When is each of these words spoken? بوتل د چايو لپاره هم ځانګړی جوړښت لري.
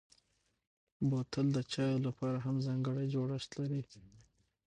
بوتل 1.09 1.47
د 1.53 1.57
چايو 1.71 1.99
لپاره 2.07 2.37
هم 2.45 2.55
ځانګړی 2.67 3.05
جوړښت 3.15 3.51
لري. 3.59 3.81